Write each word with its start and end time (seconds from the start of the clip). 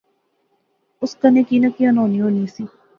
اس 1.03 1.11
کنے 1.21 1.43
کی 1.49 1.57
نہ 1.63 1.69
کی 1.77 1.81
انہونی 1.87 2.17
ہوئی 2.21 2.33
نی 2.37 2.65